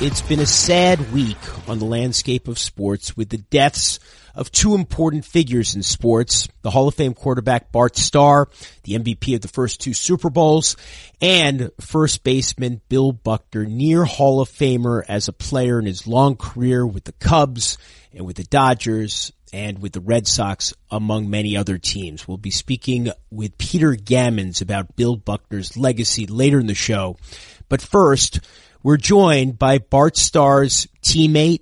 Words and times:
It's 0.00 0.22
been 0.22 0.38
a 0.38 0.46
sad 0.46 1.12
week 1.12 1.36
on 1.68 1.80
the 1.80 1.84
landscape 1.84 2.46
of 2.46 2.56
sports 2.56 3.16
with 3.16 3.30
the 3.30 3.38
deaths 3.38 3.98
of 4.32 4.52
two 4.52 4.76
important 4.76 5.24
figures 5.24 5.74
in 5.74 5.82
sports, 5.82 6.46
the 6.62 6.70
Hall 6.70 6.86
of 6.86 6.94
Fame 6.94 7.14
quarterback 7.14 7.72
Bart 7.72 7.96
Starr, 7.96 8.48
the 8.84 8.92
MVP 8.96 9.34
of 9.34 9.40
the 9.40 9.48
first 9.48 9.80
two 9.80 9.92
Super 9.92 10.30
Bowls, 10.30 10.76
and 11.20 11.72
first 11.80 12.22
baseman 12.22 12.80
Bill 12.88 13.10
Buckner, 13.10 13.64
near 13.64 14.04
Hall 14.04 14.40
of 14.40 14.48
Famer 14.48 15.02
as 15.08 15.26
a 15.26 15.32
player 15.32 15.80
in 15.80 15.86
his 15.86 16.06
long 16.06 16.36
career 16.36 16.86
with 16.86 17.02
the 17.02 17.12
Cubs 17.14 17.76
and 18.14 18.24
with 18.24 18.36
the 18.36 18.44
Dodgers 18.44 19.32
and 19.52 19.82
with 19.82 19.94
the 19.94 20.00
Red 20.00 20.28
Sox, 20.28 20.74
among 20.92 21.28
many 21.28 21.56
other 21.56 21.76
teams. 21.76 22.28
We'll 22.28 22.36
be 22.36 22.52
speaking 22.52 23.10
with 23.32 23.58
Peter 23.58 23.96
Gammons 23.96 24.62
about 24.62 24.94
Bill 24.94 25.16
Buckner's 25.16 25.76
legacy 25.76 26.28
later 26.28 26.60
in 26.60 26.68
the 26.68 26.74
show. 26.76 27.16
But 27.68 27.82
first, 27.82 28.40
we're 28.82 28.96
joined 28.96 29.58
by 29.58 29.78
Bart 29.78 30.16
Starr's 30.16 30.86
teammate 31.02 31.60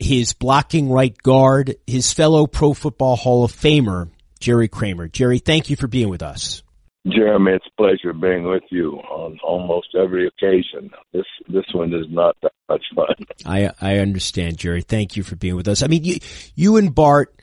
his 0.00 0.32
blocking 0.32 0.90
right 0.90 1.16
guard, 1.22 1.76
his 1.86 2.12
fellow 2.12 2.46
Pro 2.46 2.72
Football 2.72 3.16
Hall 3.16 3.44
of 3.44 3.52
Famer, 3.52 4.08
Jerry 4.40 4.66
Kramer. 4.66 5.06
Jerry, 5.06 5.38
thank 5.38 5.70
you 5.70 5.76
for 5.76 5.86
being 5.86 6.08
with 6.08 6.22
us. 6.22 6.62
Jeremy, 7.08 7.52
it's 7.52 7.66
a 7.66 7.82
pleasure 7.82 8.12
being 8.12 8.44
with 8.44 8.62
you 8.70 8.96
on 8.96 9.38
almost 9.42 9.88
every 9.98 10.26
occasion. 10.26 10.90
This 11.12 11.24
this 11.48 11.64
one 11.72 11.94
is 11.94 12.06
not 12.10 12.36
that 12.42 12.52
much 12.68 12.84
fun. 12.94 13.14
I 13.46 13.70
I 13.80 13.98
understand, 13.98 14.58
Jerry. 14.58 14.82
Thank 14.82 15.16
you 15.16 15.22
for 15.22 15.36
being 15.36 15.56
with 15.56 15.68
us. 15.68 15.82
I 15.82 15.86
mean, 15.86 16.04
you 16.04 16.18
you 16.54 16.76
and 16.76 16.94
Bart 16.94 17.39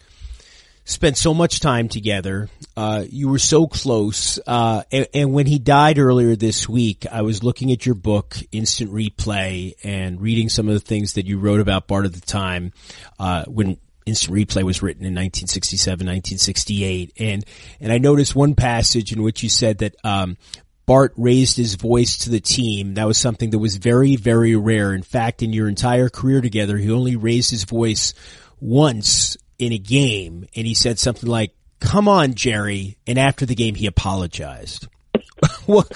spent 0.88 1.17
so 1.17 1.33
much 1.33 1.59
time 1.59 1.89
together. 1.89 2.49
Uh, 2.75 3.03
you 3.09 3.27
were 3.27 3.39
so 3.39 3.67
close. 3.67 4.39
Uh, 4.47 4.83
and, 4.89 5.07
and, 5.13 5.33
when 5.33 5.45
he 5.45 5.59
died 5.59 5.99
earlier 5.99 6.35
this 6.35 6.67
week, 6.67 7.05
I 7.11 7.23
was 7.23 7.43
looking 7.43 7.71
at 7.73 7.85
your 7.85 7.93
book, 7.93 8.38
Instant 8.53 8.91
Replay, 8.91 9.73
and 9.83 10.21
reading 10.21 10.47
some 10.47 10.69
of 10.69 10.73
the 10.73 10.80
things 10.80 11.13
that 11.13 11.25
you 11.25 11.39
wrote 11.39 11.59
about 11.59 11.88
Bart 11.88 12.05
at 12.05 12.13
the 12.13 12.21
time, 12.21 12.71
uh, 13.19 13.43
when 13.45 13.77
Instant 14.05 14.38
Replay 14.38 14.63
was 14.63 14.81
written 14.81 15.03
in 15.03 15.13
1967, 15.13 16.08
1968. 16.08 17.13
And, 17.19 17.45
and 17.81 17.91
I 17.91 17.97
noticed 17.97 18.33
one 18.33 18.55
passage 18.55 19.11
in 19.11 19.21
which 19.21 19.43
you 19.43 19.49
said 19.49 19.80
that, 19.80 19.95
um, 20.03 20.38
Bart 20.85 21.11
raised 21.17 21.58
his 21.58 21.75
voice 21.75 22.19
to 22.19 22.30
the 22.30 22.39
team. 22.39 22.93
That 22.93 23.08
was 23.08 23.17
something 23.17 23.49
that 23.49 23.59
was 23.59 23.75
very, 23.75 24.15
very 24.15 24.55
rare. 24.55 24.93
In 24.93 25.03
fact, 25.03 25.43
in 25.43 25.52
your 25.52 25.67
entire 25.67 26.08
career 26.08 26.39
together, 26.39 26.77
he 26.77 26.89
only 26.89 27.17
raised 27.17 27.52
his 27.52 27.65
voice 27.65 28.13
once 28.61 29.35
in 29.59 29.72
a 29.73 29.77
game 29.77 30.45
and 30.55 30.67
he 30.67 30.73
said 30.73 31.00
something 31.00 31.30
like, 31.30 31.53
come 31.80 32.08
on, 32.08 32.33
Jerry. 32.33 32.97
And 33.05 33.17
after 33.17 33.45
the 33.45 33.55
game, 33.55 33.75
he 33.75 33.88
apologized. 33.88 34.88
what, 35.66 35.88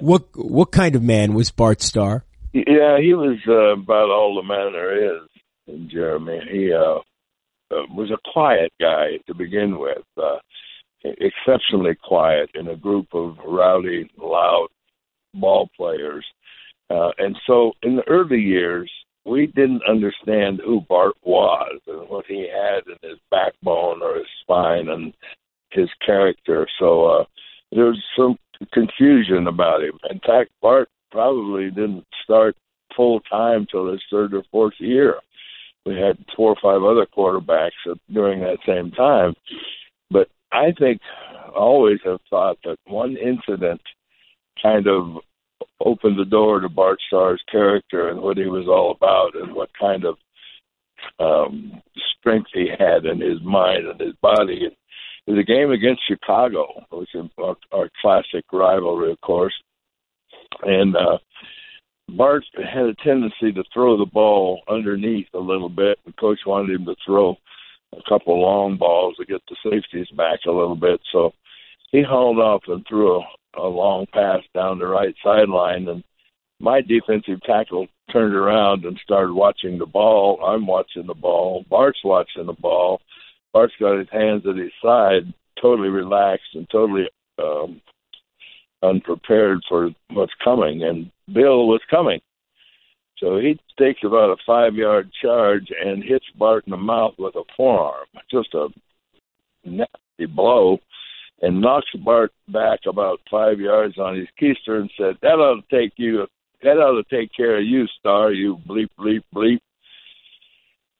what, 0.00 0.24
what 0.34 0.72
kind 0.72 0.96
of 0.96 1.02
man 1.02 1.34
was 1.34 1.50
Bart 1.50 1.82
Starr? 1.82 2.24
Yeah, 2.52 2.98
he 3.00 3.14
was 3.14 3.38
uh, 3.46 3.80
about 3.80 4.10
all 4.10 4.34
the 4.34 4.42
man 4.42 4.72
there 4.72 5.16
is 5.16 5.28
in 5.68 5.88
Jeremy. 5.88 6.40
He 6.50 6.72
uh, 6.72 6.98
uh, 7.70 7.86
was 7.94 8.10
a 8.10 8.32
quiet 8.32 8.72
guy 8.80 9.18
to 9.26 9.34
begin 9.34 9.78
with, 9.78 10.04
uh, 10.16 10.38
exceptionally 11.04 11.96
quiet 12.02 12.50
in 12.54 12.66
a 12.68 12.76
group 12.76 13.06
of 13.12 13.36
rowdy, 13.46 14.10
loud 14.18 14.68
ball 15.34 15.68
players. 15.76 16.24
Uh, 16.90 17.10
and 17.18 17.36
so 17.46 17.72
in 17.82 17.96
the 17.96 18.08
early 18.08 18.40
years, 18.40 18.90
we 19.24 19.46
didn't 19.46 19.82
understand 19.88 20.60
who 20.64 20.80
Bart 20.88 21.14
was 21.22 21.80
and 21.86 22.08
what 22.08 22.26
he 22.26 22.48
had 22.48 22.82
in 22.86 23.08
his 23.08 23.18
backbone 23.30 24.02
or 24.02 24.16
his 24.16 24.26
spine 24.42 24.88
and 24.88 25.12
his 25.70 25.88
character. 26.04 26.66
So 26.78 27.06
uh, 27.06 27.24
there 27.72 27.86
was 27.86 28.02
some 28.16 28.36
confusion 28.72 29.46
about 29.46 29.82
him. 29.82 29.98
In 30.10 30.20
fact, 30.20 30.50
Bart 30.60 30.88
probably 31.10 31.70
didn't 31.70 32.06
start 32.24 32.56
full 32.96 33.20
time 33.20 33.66
till 33.70 33.90
his 33.90 34.02
third 34.10 34.34
or 34.34 34.42
fourth 34.50 34.74
year. 34.78 35.16
We 35.86 35.94
had 35.94 36.18
four 36.36 36.50
or 36.50 36.56
five 36.62 36.82
other 36.82 37.06
quarterbacks 37.06 37.70
during 38.12 38.40
that 38.40 38.58
same 38.66 38.90
time. 38.90 39.34
But 40.10 40.28
I 40.52 40.72
think 40.78 41.00
always 41.54 41.98
have 42.04 42.20
thought 42.28 42.58
that 42.64 42.76
one 42.86 43.16
incident 43.16 43.80
kind 44.62 44.86
of 44.86 45.18
opened 45.84 46.18
the 46.18 46.24
door 46.24 46.60
to 46.60 46.68
Bart 46.68 46.98
Starr's 47.06 47.42
character 47.50 48.08
and 48.08 48.20
what 48.20 48.36
he 48.36 48.46
was 48.46 48.66
all 48.68 48.90
about 48.90 49.34
and 49.34 49.54
what 49.54 49.70
kind 49.78 50.04
of 50.04 50.16
um, 51.18 51.80
strength 52.18 52.50
he 52.52 52.68
had 52.78 53.04
in 53.04 53.20
his 53.20 53.40
mind 53.42 53.86
and 53.86 54.00
his 54.00 54.14
body. 54.20 54.66
It 55.26 55.30
was 55.30 55.38
a 55.38 55.44
game 55.44 55.70
against 55.70 56.06
Chicago, 56.06 56.66
which 56.90 57.14
is 57.14 57.24
our, 57.38 57.56
our 57.72 57.90
classic 58.00 58.44
rivalry, 58.52 59.12
of 59.12 59.20
course. 59.20 59.54
And 60.62 60.96
uh, 60.96 61.18
Bart 62.08 62.44
had 62.56 62.86
a 62.86 62.94
tendency 63.04 63.52
to 63.52 63.64
throw 63.72 63.96
the 63.96 64.06
ball 64.06 64.62
underneath 64.68 65.28
a 65.34 65.38
little 65.38 65.68
bit. 65.68 65.98
The 66.04 66.12
coach 66.12 66.40
wanted 66.46 66.74
him 66.74 66.86
to 66.86 66.96
throw 67.06 67.36
a 67.92 68.02
couple 68.08 68.40
long 68.40 68.76
balls 68.76 69.16
to 69.16 69.24
get 69.24 69.42
the 69.48 69.56
safeties 69.64 70.08
back 70.16 70.40
a 70.46 70.50
little 70.50 70.76
bit. 70.76 71.00
So 71.12 71.32
he 71.92 72.02
hauled 72.02 72.38
off 72.38 72.62
and 72.68 72.84
threw 72.86 73.20
a, 73.20 73.60
a 73.60 73.66
long 73.66 74.06
pass 74.12 74.40
down 74.54 74.78
the 74.78 74.86
right 74.86 75.14
sideline, 75.22 75.88
and 75.88 76.04
my 76.60 76.80
defensive 76.80 77.42
tackle 77.42 77.88
turned 78.12 78.34
around 78.34 78.84
and 78.84 78.98
started 79.02 79.32
watching 79.32 79.78
the 79.78 79.86
ball. 79.86 80.44
I'm 80.44 80.66
watching 80.66 81.06
the 81.06 81.14
ball. 81.14 81.64
Bart's 81.68 82.00
watching 82.04 82.46
the 82.46 82.52
ball. 82.52 83.00
Bart's 83.52 83.74
got 83.80 83.98
his 83.98 84.08
hands 84.12 84.42
at 84.48 84.56
his 84.56 84.72
side, 84.82 85.32
totally 85.60 85.88
relaxed 85.88 86.54
and 86.54 86.68
totally 86.70 87.08
um, 87.38 87.80
unprepared 88.82 89.60
for 89.68 89.90
what's 90.10 90.32
coming. 90.44 90.84
And 90.84 91.10
Bill 91.32 91.66
was 91.66 91.80
coming. 91.90 92.20
So 93.18 93.38
he 93.38 93.58
takes 93.78 94.00
about 94.04 94.30
a 94.30 94.36
five 94.46 94.74
yard 94.74 95.10
charge 95.22 95.68
and 95.84 96.02
hits 96.02 96.24
Bart 96.38 96.64
in 96.66 96.70
the 96.70 96.76
mouth 96.76 97.14
with 97.18 97.34
a 97.36 97.42
forearm. 97.56 98.06
Just 98.30 98.54
a 98.54 98.68
nasty 99.64 100.26
blow 100.26 100.78
and 101.42 101.60
knocks 101.60 101.90
Bart 102.04 102.32
back 102.48 102.80
about 102.86 103.20
five 103.30 103.60
yards 103.60 103.98
on 103.98 104.16
his 104.16 104.28
keister 104.40 104.80
and 104.80 104.90
said, 104.96 105.16
"That 105.22 105.38
ought 105.38 105.62
to 105.68 105.76
take 105.76 105.92
you. 105.96 106.26
That 106.62 106.78
ought 106.78 107.02
to 107.02 107.16
take 107.16 107.32
care 107.34 107.58
of 107.58 107.64
you, 107.64 107.86
Starr. 107.98 108.32
You 108.32 108.58
bleep 108.66 108.90
bleep 108.98 109.22
bleep." 109.34 109.60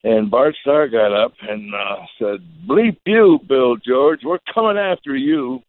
And 0.03 0.31
Bart 0.31 0.56
Starr 0.62 0.89
got 0.89 1.12
up 1.12 1.33
and 1.43 1.75
uh, 1.75 2.06
said, 2.19 2.41
"Bleep 2.67 2.99
you, 3.05 3.39
Bill 3.47 3.77
George. 3.77 4.21
We're 4.25 4.39
coming 4.53 4.78
after 4.78 5.15
you." 5.15 5.61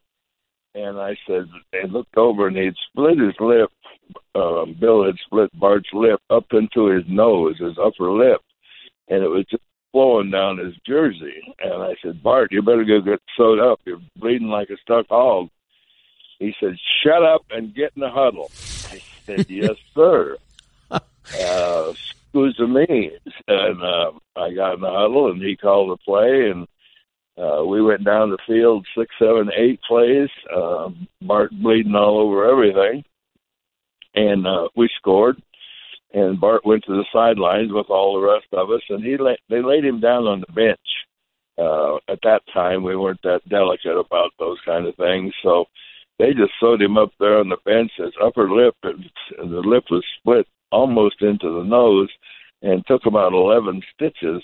And 0.73 0.97
I 0.97 1.17
said, 1.27 1.49
and 1.73 1.91
looked 1.91 2.15
over 2.15 2.47
and 2.47 2.55
he'd 2.55 2.75
split 2.89 3.19
his 3.19 3.35
lip. 3.41 3.69
Um, 4.35 4.77
Bill 4.79 5.05
had 5.05 5.15
split 5.25 5.49
Bart's 5.59 5.89
lip 5.91 6.21
up 6.29 6.45
into 6.53 6.85
his 6.85 7.03
nose, 7.09 7.57
his 7.59 7.77
upper 7.77 8.09
lip, 8.09 8.39
and 9.09 9.21
it 9.21 9.27
was 9.27 9.45
just 9.51 9.63
flowing 9.91 10.31
down 10.31 10.57
his 10.57 10.75
jersey. 10.85 11.41
And 11.59 11.83
I 11.83 11.95
said, 12.01 12.23
Bart, 12.23 12.51
you 12.51 12.61
better 12.61 12.83
go 12.85 13.01
get 13.01 13.21
sewed 13.35 13.59
up. 13.59 13.79
You're 13.85 14.01
bleeding 14.15 14.47
like 14.47 14.69
a 14.69 14.77
stuck 14.77 15.07
hog. 15.09 15.49
He 16.39 16.53
said, 16.59 16.77
Shut 17.03 17.23
up 17.23 17.45
and 17.51 17.73
get 17.75 17.91
in 17.95 18.01
the 18.01 18.09
huddle. 18.09 18.49
I 18.89 19.01
said, 19.25 19.45
Yes, 19.49 19.75
sir. 19.93 20.37
uh, 20.91 20.99
excuse 21.91 22.59
me. 22.59 23.11
And 23.47 23.83
uh, 23.83 24.11
I 24.35 24.53
got 24.53 24.75
in 24.75 24.81
the 24.81 24.89
huddle, 24.89 25.29
and 25.31 25.41
he 25.41 25.55
called 25.55 25.91
the 25.91 25.97
play, 25.97 26.49
and 26.49 26.67
uh, 27.37 27.63
we 27.65 27.81
went 27.81 28.03
down 28.03 28.29
the 28.29 28.37
field 28.47 28.85
six, 28.97 29.13
seven, 29.19 29.49
eight 29.55 29.79
plays. 29.87 30.29
Uh, 30.53 30.89
Bart 31.21 31.51
bleeding 31.51 31.95
all 31.95 32.19
over 32.19 32.49
everything, 32.49 33.03
and 34.15 34.45
uh, 34.47 34.67
we 34.75 34.89
scored 34.97 35.41
and 36.13 36.39
Bart 36.39 36.65
went 36.65 36.83
to 36.85 36.93
the 36.93 37.05
sidelines 37.13 37.71
with 37.71 37.89
all 37.89 38.13
the 38.19 38.27
rest 38.27 38.47
of 38.53 38.69
us, 38.69 38.81
and 38.89 39.03
he 39.03 39.17
la- 39.17 39.33
they 39.49 39.61
laid 39.61 39.85
him 39.85 39.99
down 39.99 40.25
on 40.25 40.41
the 40.41 40.53
bench. 40.53 40.79
Uh, 41.57 41.95
at 42.11 42.19
that 42.23 42.41
time, 42.53 42.83
we 42.83 42.95
weren't 42.95 43.21
that 43.23 43.47
delicate 43.49 43.97
about 43.97 44.31
those 44.39 44.57
kind 44.65 44.87
of 44.87 44.95
things, 44.95 45.33
so 45.43 45.65
they 46.17 46.33
just 46.33 46.53
sewed 46.59 46.81
him 46.81 46.97
up 46.97 47.11
there 47.19 47.39
on 47.39 47.49
the 47.49 47.57
bench. 47.65 47.91
His 47.97 48.13
upper 48.23 48.49
lip, 48.49 48.75
and 48.83 49.03
the 49.37 49.59
lip 49.59 49.85
was 49.89 50.03
split 50.19 50.47
almost 50.71 51.21
into 51.21 51.57
the 51.57 51.63
nose, 51.63 52.09
and 52.61 52.85
took 52.85 53.05
about 53.05 53.33
eleven 53.33 53.81
stitches. 53.93 54.41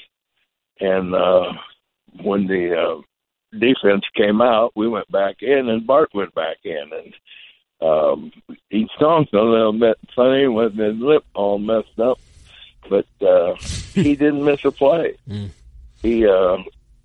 And 0.79 1.15
uh, 1.15 1.53
when 2.21 2.45
the 2.47 2.75
uh, 2.75 3.01
defense 3.57 4.03
came 4.15 4.41
out, 4.41 4.71
we 4.75 4.87
went 4.87 5.11
back 5.11 5.37
in, 5.41 5.69
and 5.69 5.87
Bart 5.87 6.09
went 6.13 6.33
back 6.35 6.57
in, 6.63 6.89
and 6.93 7.13
um, 7.81 8.31
he 8.69 8.87
stunk 8.95 9.29
a 9.33 9.37
little 9.37 9.73
bit 9.73 9.97
funny 10.15 10.47
with 10.47 10.77
his 10.77 10.95
lip 10.97 11.23
all 11.33 11.59
messed 11.59 11.99
up, 11.99 12.19
but 12.89 13.05
uh, 13.21 13.55
he 13.93 14.15
didn't 14.15 14.43
miss 14.43 14.65
a 14.65 14.71
play. 14.71 15.17
Mm. 15.29 15.49
He 16.01 16.27
uh, 16.27 16.57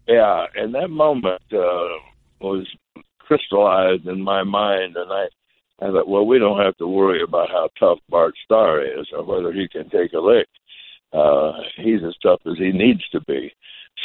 yeah, 0.07 0.47
and 0.55 0.75
that 0.75 0.89
moment 0.89 1.43
uh, 1.53 1.89
was 2.41 2.67
crystallized 3.19 4.07
in 4.07 4.23
my 4.23 4.43
mind, 4.43 4.97
and 4.97 5.13
I, 5.13 5.27
I 5.81 5.91
thought, 5.91 6.09
well, 6.09 6.27
we 6.27 6.39
don't 6.39 6.61
have 6.61 6.77
to 6.79 6.87
worry 6.87 7.23
about 7.23 7.51
how 7.51 7.69
tough 7.79 7.99
Bart 8.09 8.35
Starr 8.45 8.83
is 8.83 9.07
or 9.13 9.25
whether 9.25 9.53
he 9.53 9.69
can 9.69 9.89
take 9.91 10.13
a 10.13 10.19
lick. 10.19 10.49
Uh, 11.13 11.53
he's 11.77 12.03
as 12.03 12.17
tough 12.23 12.41
as 12.47 12.59
he 12.59 12.73
needs 12.73 13.07
to 13.11 13.21
be. 13.23 13.53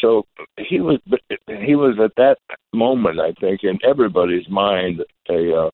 So 0.02 0.26
he 0.58 0.80
was, 0.80 1.00
he 1.48 1.76
was 1.76 1.98
at 2.04 2.16
that 2.18 2.38
moment, 2.74 3.20
I 3.20 3.32
think, 3.40 3.64
in 3.64 3.80
everybody's 3.84 4.48
mind, 4.50 5.04
a 5.30 5.56
uh, 5.56 5.70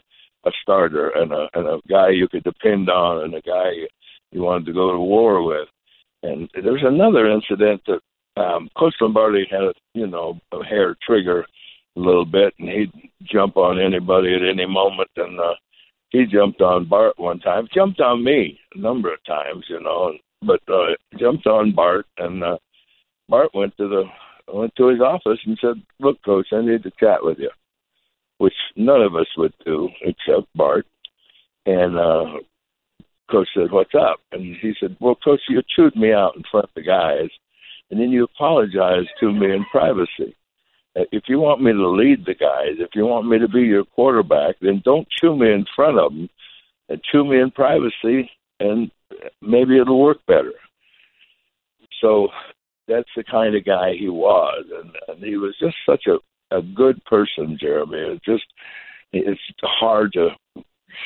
a 0.46 0.52
starter 0.62 1.10
and 1.10 1.32
a 1.32 1.48
and 1.54 1.68
a 1.68 1.80
guy 1.90 2.10
you 2.10 2.28
could 2.28 2.44
depend 2.44 2.90
on, 2.90 3.24
and 3.24 3.34
a 3.34 3.42
guy 3.42 3.72
you 4.32 4.42
wanted 4.42 4.66
to 4.66 4.74
go 4.74 4.92
to 4.92 5.00
war 5.00 5.44
with. 5.44 5.68
And 6.24 6.50
there's 6.54 6.84
another 6.84 7.30
incident 7.30 7.82
that 7.88 8.42
um, 8.42 8.70
Coach 8.78 8.96
Lombardi 9.02 9.46
had, 9.50 9.74
you 9.94 10.08
know, 10.08 10.40
a 10.52 10.64
hair 10.64 10.96
trigger 11.06 11.46
a 11.96 12.00
little 12.00 12.26
bit, 12.26 12.54
and 12.60 12.70
he'd 12.70 12.92
jump 13.24 13.58
on 13.58 13.80
anybody 13.80 14.34
at 14.34 14.42
any 14.42 14.66
moment. 14.66 15.10
And 15.18 15.40
uh, 15.40 15.54
he 16.10 16.26
jumped 16.26 16.62
on 16.62 16.86
Bart 16.86 17.20
one 17.20 17.40
time, 17.40 17.68
jumped 17.74 18.00
on 18.00 18.24
me 18.24 18.60
a 18.76 18.80
number 18.80 19.14
of 19.14 19.24
times, 19.26 19.66
you 19.70 19.80
know, 19.82 20.14
but 20.42 20.62
uh, 20.68 20.96
jumped 21.20 21.48
on 21.48 21.74
Bart, 21.74 22.06
and 22.18 22.44
uh, 22.44 22.58
Bart 23.30 23.50
went 23.54 23.76
to 23.78 23.88
the 23.88 24.04
went 24.52 24.76
to 24.76 24.88
his 24.88 25.00
office 25.00 25.40
and 25.46 25.58
said, 25.62 25.82
"Look, 26.00 26.22
Coach, 26.24 26.48
I 26.52 26.62
need 26.62 26.84
to 26.84 26.92
chat 27.00 27.24
with 27.24 27.40
you," 27.40 27.50
which 28.44 28.54
none 28.76 29.02
of 29.02 29.16
us 29.16 29.28
would 29.38 29.54
do 29.66 29.90
except 30.02 30.48
Bart. 30.56 30.86
And 31.66 31.98
uh, 31.98 32.40
Coach 33.32 33.48
said, 33.56 33.72
"What's 33.72 33.96
up?" 33.96 34.20
And 34.32 34.42
he 34.44 34.74
said, 34.80 34.98
"Well, 35.00 35.16
Coach, 35.16 35.42
you 35.48 35.62
chewed 35.76 35.96
me 35.96 36.12
out 36.12 36.36
in 36.36 36.44
front 36.52 36.66
of 36.66 36.74
the 36.76 36.84
guys." 36.84 37.30
and 37.94 38.02
then 38.02 38.10
you 38.10 38.24
apologized 38.24 39.10
to 39.20 39.32
me 39.32 39.54
in 39.54 39.64
privacy. 39.66 40.36
Uh, 40.96 41.04
if 41.12 41.26
you 41.28 41.40
want 41.40 41.62
me 41.62 41.72
to 41.72 41.88
lead 41.88 42.26
the 42.26 42.34
guys, 42.34 42.80
if 42.80 42.90
you 42.96 43.06
want 43.06 43.28
me 43.28 43.38
to 43.38 43.48
be 43.48 43.62
your 43.62 43.86
quarterback, 43.86 44.56
then 44.62 44.82
don't 44.84 45.08
chew 45.22 45.36
me 45.36 45.52
in 45.52 45.64
front 45.76 46.00
of 46.00 46.12
them 46.12 46.28
and 46.90 47.00
chew 47.12 47.24
me 47.24 47.40
in 47.40 47.52
privacy, 47.52 48.32
and 48.60 48.90
maybe 49.44 49.78
it'll 49.80 50.02
work 50.02 50.18
better. 50.28 50.54
So 52.02 52.30
that's 52.88 53.10
the 53.16 53.24
kind 53.24 53.56
of 53.56 53.64
guy 53.64 53.94
he 53.94 54.10
was, 54.10 54.66
and, 54.74 54.92
and 55.08 55.24
he 55.24 55.38
was 55.38 55.56
just 55.60 55.76
such 55.88 56.08
a 56.08 56.18
a 56.54 56.62
good 56.62 57.04
person, 57.06 57.58
Jeremy. 57.60 57.98
It's 57.98 58.26
just 58.26 58.46
it's 59.12 59.42
hard 59.64 60.14
to 60.14 60.30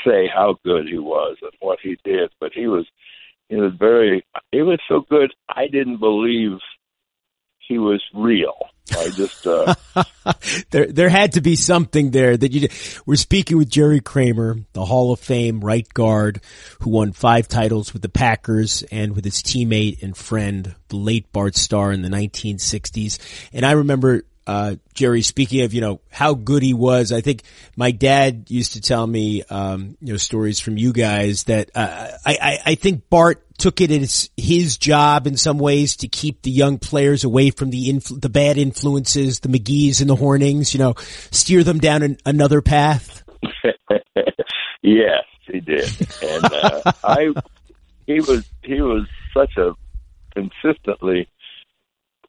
say 0.06 0.28
how 0.34 0.58
good 0.64 0.88
he 0.88 0.98
was 0.98 1.38
and 1.42 1.52
what 1.60 1.80
he 1.82 1.98
did, 2.04 2.30
but 2.40 2.52
he 2.54 2.68
was 2.68 2.86
he 3.50 3.56
was 3.56 3.74
very 3.78 4.26
he 4.52 4.62
was 4.62 4.80
so 4.88 5.06
good 5.10 5.34
I 5.50 5.68
didn't 5.68 6.00
believe 6.00 6.58
he 7.60 7.78
was 7.78 8.02
real. 8.14 8.70
I 8.92 9.10
just 9.10 9.46
uh, 9.46 9.76
there 10.72 10.88
there 10.88 11.10
had 11.10 11.34
to 11.34 11.42
be 11.42 11.58
something 11.58 12.12
there 12.12 12.38
that 12.38 12.54
you. 12.54 12.70
We're 13.06 13.18
speaking 13.18 13.58
with 13.58 13.70
Jerry 13.70 14.00
Kramer, 14.00 14.58
the 14.72 14.86
Hall 14.86 15.12
of 15.12 15.20
Fame 15.20 15.60
right 15.60 15.88
guard, 15.94 16.42
who 16.80 16.92
won 16.92 17.12
five 17.12 17.50
titles 17.50 17.92
with 17.92 18.02
the 18.02 18.10
Packers 18.10 18.84
and 18.84 19.14
with 19.14 19.26
his 19.26 19.44
teammate 19.44 20.02
and 20.02 20.16
friend, 20.16 20.76
the 20.88 20.96
late 20.96 21.32
Bart 21.34 21.58
Starr, 21.58 21.92
in 21.92 22.02
the 22.02 22.10
1960s. 22.10 23.50
And 23.52 23.66
I 23.66 23.74
remember 23.74 24.24
uh, 24.48 24.76
Jerry, 24.94 25.22
speaking 25.22 25.62
of, 25.62 25.74
you 25.74 25.82
know, 25.82 26.00
how 26.10 26.34
good 26.34 26.64
he 26.64 26.74
was, 26.74 27.12
I 27.12 27.20
think 27.20 27.44
my 27.76 27.92
dad 27.92 28.46
used 28.48 28.74
to 28.74 28.82
tell 28.82 29.06
me, 29.06 29.44
um, 29.44 29.98
you 30.00 30.14
know, 30.14 30.18
stories 30.18 30.62
from 30.62 30.78
you 30.78 30.94
guys 30.94 31.44
that, 31.44 31.70
uh, 31.76 32.08
I, 32.26 32.38
I, 32.42 32.60
I 32.66 32.76
think 32.76 33.10
Bart 33.10 33.44
took 33.58 33.82
it 33.82 33.92
as 33.92 34.30
his 34.38 34.78
job 34.78 35.28
in 35.28 35.36
some 35.36 35.58
ways 35.58 35.98
to 35.98 36.08
keep 36.08 36.44
the 36.44 36.52
young 36.52 36.78
players 36.78 37.26
away 37.26 37.50
from 37.52 37.72
the 37.72 37.90
influ- 37.90 38.22
the 38.22 38.30
bad 38.30 38.58
influences, 38.58 39.42
the 39.42 39.50
McGees 39.50 40.00
and 40.00 40.10
the 40.10 40.16
Hornungs, 40.16 40.74
you 40.74 40.80
know, 40.80 40.94
steer 41.32 41.64
them 41.66 41.80
down 41.80 42.02
an, 42.02 42.18
another 42.26 42.62
path. 42.62 43.24
yes, 44.82 45.26
he 45.42 45.60
did. 45.60 45.90
And, 46.24 46.46
uh, 46.46 46.92
I, 47.04 47.34
he 48.06 48.22
was, 48.22 48.48
he 48.64 48.80
was 48.82 49.08
such 49.34 49.58
a 49.58 49.76
consistently 50.34 51.28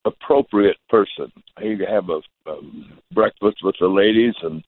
appropriate 0.04 0.76
person. 0.88 1.32
He'd 1.60 1.80
have 1.80 2.08
a, 2.08 2.20
um, 2.50 2.98
breakfast 3.12 3.58
with 3.62 3.76
the 3.80 3.88
ladies 3.88 4.34
and 4.42 4.62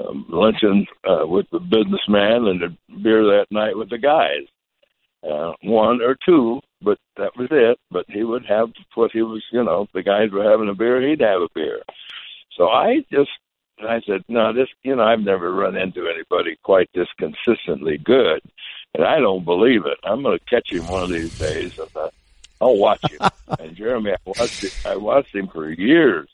um, 0.00 0.26
luncheon 0.28 0.86
uh, 1.08 1.26
with 1.26 1.46
the 1.50 1.60
businessman 1.60 2.46
and 2.46 2.62
a 2.62 2.98
beer 3.02 3.24
that 3.24 3.46
night 3.50 3.76
with 3.76 3.90
the 3.90 3.98
guys. 3.98 4.46
Uh, 5.28 5.52
one 5.64 6.00
or 6.00 6.16
two, 6.24 6.60
but 6.80 6.96
that 7.16 7.36
was 7.36 7.48
it. 7.50 7.78
But 7.90 8.04
he 8.08 8.22
would 8.22 8.46
have 8.46 8.68
what 8.94 9.10
he 9.12 9.22
was, 9.22 9.42
you 9.52 9.64
know, 9.64 9.88
the 9.92 10.02
guys 10.02 10.30
were 10.30 10.48
having 10.48 10.68
a 10.68 10.74
beer, 10.74 11.00
he'd 11.00 11.20
have 11.20 11.42
a 11.42 11.48
beer. 11.54 11.82
So 12.56 12.68
I 12.68 13.04
just, 13.10 13.30
I 13.80 14.00
said, 14.06 14.22
no, 14.28 14.52
this, 14.52 14.68
you 14.82 14.94
know, 14.94 15.02
I've 15.02 15.20
never 15.20 15.52
run 15.52 15.76
into 15.76 16.08
anybody 16.08 16.56
quite 16.62 16.88
this 16.94 17.08
consistently 17.18 17.98
good, 17.98 18.42
and 18.94 19.04
I 19.04 19.18
don't 19.18 19.44
believe 19.44 19.86
it. 19.86 19.98
I'm 20.04 20.22
going 20.22 20.38
to 20.38 20.44
catch 20.44 20.72
him 20.72 20.88
one 20.88 21.02
of 21.02 21.10
these 21.10 21.36
days, 21.38 21.72
and 21.78 21.96
I'll 22.60 22.76
watch 22.76 23.02
him. 23.10 23.28
and 23.58 23.76
Jeremy, 23.76 24.12
I 24.12 24.16
watched 24.26 24.64
it, 24.64 24.74
I 24.84 24.96
watched 24.96 25.34
him 25.34 25.48
for 25.48 25.70
years, 25.70 26.28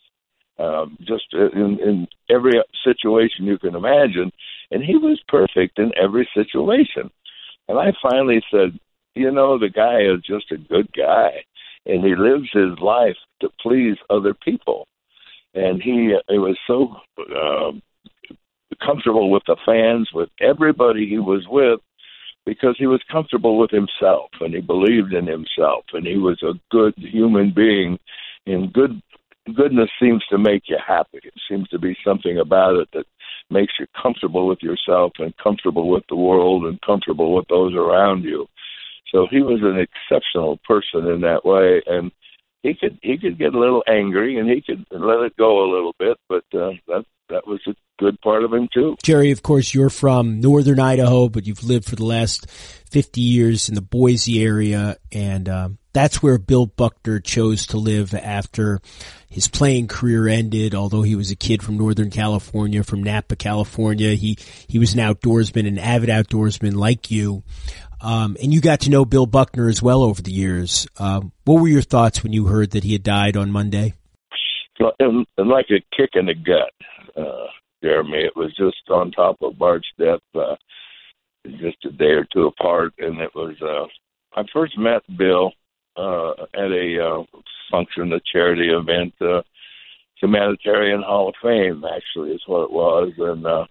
um, 0.58 0.96
just 1.00 1.32
in, 1.32 1.78
in 1.80 2.08
every 2.30 2.62
situation 2.84 3.46
you 3.46 3.58
can 3.58 3.74
imagine, 3.74 4.32
and 4.70 4.82
he 4.82 4.96
was 4.96 5.20
perfect 5.28 5.78
in 5.78 5.92
every 6.00 6.28
situation. 6.34 7.10
And 7.68 7.78
I 7.78 7.92
finally 8.02 8.42
said, 8.50 8.78
you 9.14 9.30
know, 9.30 9.58
the 9.58 9.70
guy 9.70 10.00
is 10.02 10.22
just 10.22 10.50
a 10.50 10.56
good 10.56 10.92
guy, 10.92 11.44
and 11.86 12.04
he 12.04 12.14
lives 12.16 12.48
his 12.52 12.78
life 12.80 13.16
to 13.40 13.48
please 13.60 13.96
other 14.10 14.34
people. 14.34 14.86
And 15.54 15.80
he, 15.80 16.16
he 16.28 16.38
was 16.38 16.58
so 16.66 16.96
uh, 17.18 17.72
comfortable 18.84 19.30
with 19.30 19.44
the 19.46 19.56
fans, 19.64 20.10
with 20.12 20.30
everybody 20.40 21.08
he 21.08 21.18
was 21.18 21.46
with, 21.48 21.80
because 22.46 22.76
he 22.78 22.86
was 22.86 23.00
comfortable 23.10 23.58
with 23.58 23.70
himself 23.70 24.30
and 24.40 24.54
he 24.54 24.60
believed 24.60 25.12
in 25.12 25.26
himself 25.26 25.84
and 25.92 26.06
he 26.06 26.16
was 26.16 26.42
a 26.42 26.58
good 26.70 26.94
human 26.96 27.52
being. 27.54 27.98
And 28.46 28.72
good 28.72 29.00
goodness 29.54 29.90
seems 30.00 30.24
to 30.30 30.38
make 30.38 30.64
you 30.66 30.78
happy. 30.86 31.18
It 31.22 31.34
seems 31.48 31.68
to 31.68 31.78
be 31.78 31.96
something 32.04 32.38
about 32.38 32.76
it 32.76 32.88
that 32.92 33.06
makes 33.50 33.74
you 33.78 33.86
comfortable 34.00 34.46
with 34.46 34.62
yourself 34.62 35.12
and 35.18 35.36
comfortable 35.36 35.88
with 35.88 36.04
the 36.08 36.16
world 36.16 36.64
and 36.64 36.80
comfortable 36.82 37.34
with 37.34 37.46
those 37.48 37.74
around 37.74 38.24
you. 38.24 38.46
So 39.12 39.26
he 39.30 39.40
was 39.40 39.60
an 39.62 39.78
exceptional 39.78 40.58
person 40.66 41.06
in 41.06 41.20
that 41.22 41.44
way. 41.44 41.82
And 41.86 42.10
he 42.64 42.74
could 42.74 42.98
he 43.02 43.16
could 43.18 43.38
get 43.38 43.54
a 43.54 43.58
little 43.58 43.84
angry 43.86 44.38
and 44.38 44.48
he 44.50 44.60
could 44.60 44.84
let 44.90 45.20
it 45.20 45.36
go 45.36 45.62
a 45.62 45.72
little 45.72 45.94
bit 45.98 46.16
but 46.28 46.44
uh, 46.54 46.72
that 46.88 47.04
that 47.28 47.46
was 47.46 47.60
a 47.68 47.74
good 47.98 48.20
part 48.20 48.44
of 48.44 48.52
him 48.52 48.68
too. 48.72 48.96
Jerry, 49.02 49.30
of 49.30 49.42
course, 49.42 49.74
you're 49.74 49.90
from 49.90 50.40
northern 50.40 50.80
Idaho, 50.80 51.28
but 51.28 51.46
you've 51.46 51.64
lived 51.64 51.86
for 51.86 51.96
the 51.96 52.04
last 52.04 52.50
50 52.90 53.20
years 53.20 53.68
in 53.68 53.74
the 53.74 53.80
Boise 53.80 54.42
area, 54.42 54.96
and 55.12 55.48
um, 55.48 55.78
that's 55.92 56.22
where 56.22 56.38
Bill 56.38 56.66
Buckner 56.66 57.20
chose 57.20 57.66
to 57.68 57.76
live 57.76 58.14
after 58.14 58.80
his 59.28 59.48
playing 59.48 59.88
career 59.88 60.28
ended. 60.28 60.74
Although 60.74 61.02
he 61.02 61.16
was 61.16 61.30
a 61.30 61.36
kid 61.36 61.62
from 61.62 61.78
Northern 61.78 62.10
California, 62.10 62.82
from 62.82 63.02
Napa, 63.02 63.36
California, 63.36 64.14
he 64.14 64.38
he 64.68 64.78
was 64.78 64.94
an 64.94 65.00
outdoorsman, 65.00 65.66
an 65.66 65.78
avid 65.78 66.08
outdoorsman 66.08 66.74
like 66.74 67.10
you. 67.10 67.42
Um, 68.00 68.36
and 68.42 68.52
you 68.52 68.60
got 68.60 68.80
to 68.80 68.90
know 68.90 69.06
Bill 69.06 69.24
Buckner 69.24 69.66
as 69.68 69.80
well 69.80 70.02
over 70.02 70.20
the 70.20 70.32
years. 70.32 70.86
Um, 70.98 71.32
what 71.44 71.62
were 71.62 71.68
your 71.68 71.80
thoughts 71.80 72.22
when 72.22 72.34
you 72.34 72.46
heard 72.46 72.72
that 72.72 72.84
he 72.84 72.92
had 72.92 73.02
died 73.02 73.36
on 73.36 73.50
Monday? 73.50 73.94
Like 75.38 75.66
a 75.70 75.80
kick 75.96 76.10
in 76.14 76.26
the 76.26 76.34
gut 76.34 76.72
uh, 77.16 77.46
Jeremy. 77.84 78.18
It 78.24 78.36
was 78.36 78.54
just 78.56 78.88
on 78.90 79.10
top 79.10 79.36
of 79.42 79.58
Bart's 79.58 79.86
death, 79.98 80.20
uh, 80.34 80.56
just 81.60 81.84
a 81.84 81.90
day 81.90 82.12
or 82.20 82.26
two 82.32 82.46
apart, 82.46 82.94
and 82.98 83.20
it 83.20 83.34
was. 83.34 83.54
Uh, 83.60 83.86
I 84.40 84.44
first 84.52 84.78
met 84.78 85.02
Bill 85.18 85.52
uh, 85.96 86.30
at 86.54 86.70
a 86.72 86.86
uh, 87.06 87.38
function, 87.70 88.12
a 88.14 88.20
charity 88.32 88.70
event, 88.70 89.12
uh, 89.20 89.42
Humanitarian 90.22 91.02
Hall 91.02 91.28
of 91.28 91.34
Fame. 91.42 91.84
Actually, 91.84 92.30
is 92.30 92.42
what 92.46 92.64
it 92.64 92.72
was, 92.72 93.12
and. 93.18 93.46
uh 93.46 93.66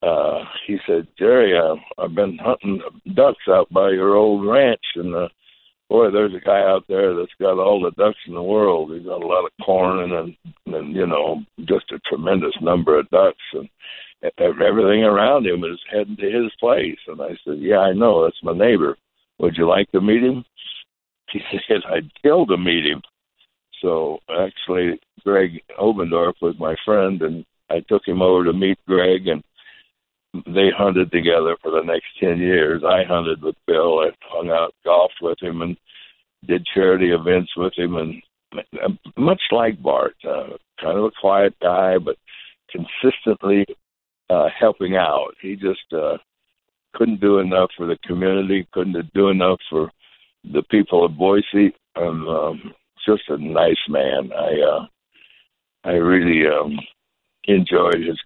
uh 0.00 0.44
he 0.64 0.76
said, 0.86 1.08
Jerry, 1.18 1.58
uh, 1.58 1.74
I've 2.00 2.14
been 2.14 2.38
hunting 2.38 2.80
ducks 3.14 3.48
out 3.48 3.68
by 3.70 3.90
your 3.90 4.14
old 4.14 4.46
ranch 4.46 4.86
and 4.94 5.12
uh 5.12 5.28
boy, 5.88 6.10
there's 6.10 6.34
a 6.34 6.44
guy 6.44 6.60
out 6.60 6.84
there 6.88 7.14
that's 7.14 7.32
got 7.40 7.58
all 7.58 7.80
the 7.80 7.90
ducks 7.92 8.18
in 8.26 8.34
the 8.34 8.42
world. 8.42 8.92
He's 8.92 9.06
got 9.06 9.22
a 9.22 9.26
lot 9.26 9.44
of 9.44 9.52
corn 9.64 10.00
and 10.00 10.12
and, 10.66 10.74
and 10.74 10.96
you 10.96 11.06
know 11.06 11.42
just 11.60 11.92
a 11.92 11.98
tremendous 12.08 12.54
number 12.60 12.98
of 12.98 13.10
ducks 13.10 13.36
and 13.54 13.68
everything 14.38 15.04
around 15.04 15.46
him 15.46 15.64
is 15.64 15.78
heading 15.90 16.16
to 16.16 16.42
his 16.42 16.52
place. 16.58 16.98
And 17.06 17.20
I 17.20 17.30
said, 17.44 17.58
Yeah, 17.58 17.78
I 17.78 17.92
know. 17.92 18.24
That's 18.24 18.42
my 18.42 18.52
neighbor. 18.52 18.96
Would 19.38 19.56
you 19.56 19.68
like 19.68 19.90
to 19.92 20.00
meet 20.00 20.22
him? 20.22 20.44
He 21.30 21.40
said, 21.68 21.82
I'd 21.92 22.10
kill 22.22 22.46
to 22.46 22.56
meet 22.56 22.86
him. 22.86 23.02
So 23.82 24.18
actually, 24.30 24.98
Greg 25.24 25.60
Obendorf 25.78 26.32
was 26.40 26.54
my 26.58 26.74
friend, 26.86 27.20
and 27.20 27.44
I 27.70 27.80
took 27.80 28.02
him 28.06 28.22
over 28.22 28.44
to 28.44 28.54
meet 28.54 28.78
Greg, 28.86 29.28
and 29.28 29.44
they 30.34 30.70
hunted 30.76 31.10
together 31.10 31.56
for 31.62 31.70
the 31.70 31.82
next 31.82 32.06
10 32.20 32.38
years. 32.38 32.82
I 32.84 33.04
hunted 33.04 33.42
with 33.42 33.56
Bill. 33.66 34.00
I 34.00 34.10
hung 34.22 34.50
out, 34.50 34.74
golfed 34.84 35.18
with 35.22 35.40
him, 35.40 35.62
and 35.62 35.76
did 36.46 36.66
charity 36.74 37.12
events 37.12 37.50
with 37.56 37.72
him. 37.76 37.96
And 37.96 38.98
much 39.16 39.40
like 39.50 39.82
Bart, 39.82 40.16
uh, 40.24 40.56
kind 40.80 40.98
of 40.98 41.04
a 41.04 41.10
quiet 41.20 41.54
guy, 41.60 41.98
but 41.98 42.16
consistently 42.70 43.64
uh, 44.30 44.48
helping 44.58 44.96
out. 44.96 45.34
He 45.40 45.56
just 45.56 45.92
uh, 45.92 46.18
couldn't 46.94 47.20
do 47.20 47.38
enough 47.38 47.70
for 47.76 47.86
the 47.86 47.98
community, 48.04 48.68
couldn't 48.72 49.12
do 49.14 49.28
enough 49.28 49.58
for 49.70 49.90
the 50.44 50.62
people 50.70 51.04
of 51.04 51.16
Boise. 51.16 51.74
And 51.96 52.28
um, 52.28 52.72
just 53.06 53.22
a 53.28 53.38
nice 53.38 53.76
man. 53.88 54.30
I 54.32 54.60
uh, 54.60 54.86
I 55.84 55.92
really 55.92 56.46
um, 56.46 56.78
enjoyed 57.44 58.04
his 58.06 58.20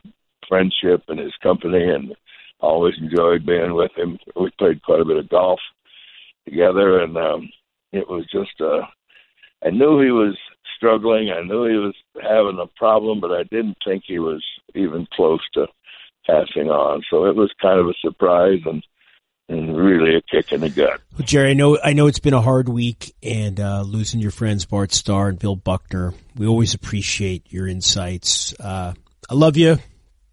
friendship 0.53 1.05
and 1.09 1.19
his 1.19 1.33
company, 1.43 1.83
and 1.83 2.15
always 2.61 2.95
enjoyed 3.01 3.47
being 3.47 3.73
with 3.73 3.91
him. 3.97 4.19
We 4.37 4.51
played 4.59 4.83
quite 4.83 5.01
a 5.01 5.07
bit 5.07 5.17
of 5.17 5.31
golf 5.31 5.61
together, 6.45 7.01
and 7.01 7.17
um, 7.17 7.51
it 7.91 8.07
was 8.07 8.27
just. 8.31 8.61
Uh, 8.61 8.83
I 9.65 9.71
knew 9.71 10.03
he 10.03 10.11
was 10.11 10.37
struggling. 10.77 11.31
I 11.31 11.43
knew 11.43 11.65
he 11.65 11.77
was 11.77 11.95
having 12.21 12.59
a 12.61 12.67
problem, 12.77 13.21
but 13.21 13.31
I 13.31 13.45
didn't 13.45 13.79
think 13.83 14.05
he 14.07 14.19
was 14.19 14.45
even 14.75 15.07
close 15.15 15.41
to 15.55 15.67
passing 16.27 16.69
on. 16.69 17.03
So 17.09 17.25
it 17.25 17.35
was 17.35 17.51
kind 17.63 17.81
of 17.81 17.87
a 17.87 17.95
surprise 18.03 18.61
and 18.67 18.85
and 19.49 19.77
really 19.77 20.17
a 20.17 20.21
kick 20.23 20.53
in 20.53 20.61
the 20.61 20.71
gut. 20.71 21.01
Well, 21.17 21.27
Jerry, 21.27 21.51
I 21.51 21.55
know 21.55 21.79
I 21.83 21.95
know 21.95 22.09
it's 22.09 22.19
been 22.19 22.35
a 22.35 22.43
hard 22.43 22.69
week, 22.69 23.15
and 23.23 23.59
uh, 23.59 23.83
losing 23.87 24.21
your 24.21 24.31
friends 24.31 24.67
Bart 24.67 24.93
Starr 24.93 25.31
and 25.31 25.39
Bill 25.39 25.57
Buckner. 25.57 26.13
We 26.37 26.47
always 26.47 26.75
appreciate 26.75 27.51
your 27.51 27.67
insights. 27.67 28.53
Uh, 28.61 28.93
I 29.31 29.35
love 29.35 29.57
you. 29.57 29.79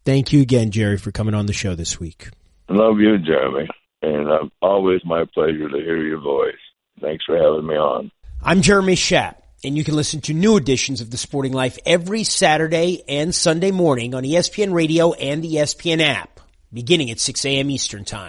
Thank 0.05 0.33
you 0.33 0.41
again, 0.41 0.71
Jerry, 0.71 0.97
for 0.97 1.11
coming 1.11 1.35
on 1.35 1.45
the 1.45 1.53
show 1.53 1.75
this 1.75 1.99
week. 1.99 2.29
I 2.69 2.73
love 2.73 2.99
you, 2.99 3.17
Jeremy, 3.17 3.67
and 4.01 4.29
uh, 4.29 4.47
always 4.61 5.01
my 5.05 5.25
pleasure 5.33 5.69
to 5.69 5.77
hear 5.77 6.01
your 6.03 6.19
voice. 6.19 6.53
Thanks 7.01 7.25
for 7.25 7.37
having 7.37 7.67
me 7.67 7.75
on. 7.75 8.11
I'm 8.43 8.61
Jeremy 8.61 8.95
Schaap, 8.95 9.35
and 9.63 9.77
you 9.77 9.83
can 9.83 9.95
listen 9.95 10.21
to 10.21 10.33
new 10.33 10.55
editions 10.55 11.01
of 11.01 11.11
The 11.11 11.17
Sporting 11.17 11.53
Life 11.53 11.77
every 11.85 12.23
Saturday 12.23 13.03
and 13.07 13.33
Sunday 13.33 13.71
morning 13.71 14.13
on 14.13 14.23
ESPN 14.23 14.73
Radio 14.73 15.13
and 15.13 15.43
the 15.43 15.55
ESPN 15.55 16.01
app, 16.01 16.39
beginning 16.71 17.11
at 17.11 17.19
6 17.19 17.43
a.m. 17.45 17.69
Eastern 17.69 18.05
Time. 18.05 18.27